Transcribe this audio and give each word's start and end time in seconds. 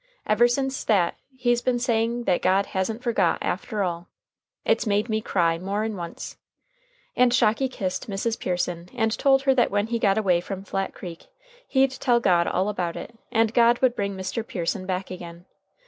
Ever 0.25 0.47
since 0.47 0.83
that 0.85 1.13
he's 1.37 1.61
been 1.61 1.77
saying 1.77 2.23
that 2.23 2.41
God 2.41 2.65
hasn't 2.65 3.03
forgot, 3.03 3.37
after 3.39 3.83
all. 3.83 4.07
It's 4.65 4.87
made 4.87 5.09
me 5.09 5.21
cry 5.21 5.59
more'n 5.59 5.95
once." 5.95 6.37
And 7.15 7.31
Shocky 7.31 7.69
kissed 7.69 8.09
Mrs. 8.09 8.39
Pearson, 8.39 8.89
and 8.95 9.15
told 9.15 9.43
her 9.43 9.53
that 9.53 9.69
when 9.69 9.85
he 9.85 9.99
got 9.99 10.17
away 10.17 10.41
from 10.41 10.63
Flat 10.63 10.95
Creek 10.95 11.27
he'd 11.67 11.91
tell 11.91 12.19
God 12.19 12.47
all 12.47 12.67
about 12.67 12.95
it, 12.95 13.15
and 13.31 13.53
God 13.53 13.77
would 13.83 13.95
bring 13.95 14.17
Mr. 14.17 14.43
Pearson 14.47 14.87
back 14.87 15.11
again. 15.11 15.45